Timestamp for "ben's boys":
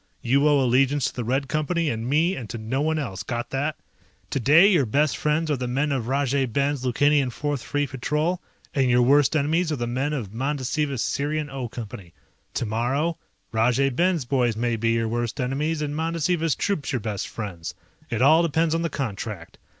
13.91-14.55